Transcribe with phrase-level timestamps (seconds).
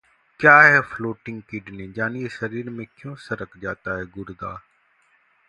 [0.39, 1.87] क्या है floating kidney?
[1.91, 4.61] जानिए शरीर में क्यों सरक जाता है गुर्दा?